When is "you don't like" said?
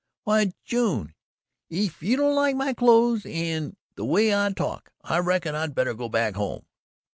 2.01-2.55